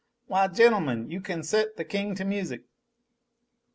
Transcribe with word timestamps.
Why, 0.25 0.47
gentlemen, 0.47 1.11
you 1.11 1.21
can 1.21 1.43
set 1.43 1.75
the 1.77 1.85
king 1.85 2.15
to 2.15 2.25
music!" 2.25 2.63